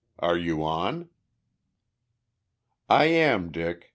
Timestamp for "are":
0.17-0.35